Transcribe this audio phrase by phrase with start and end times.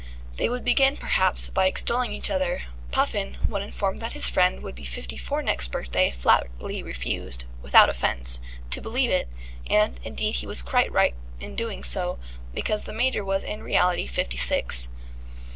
[0.37, 4.73] They would begin, perhaps, by extolling each other: Puffin, when informed that his friend would
[4.73, 8.39] be fifty four next birthday, flatly refused (without offence)
[8.71, 9.29] to believe it,
[9.69, 12.17] and, indeed, he was quite right in so doing,
[12.55, 14.89] because the Major was in reality fifty six.